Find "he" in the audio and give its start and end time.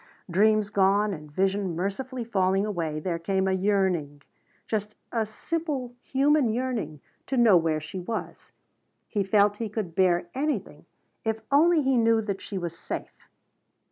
9.07-9.21, 9.57-9.69, 11.83-11.97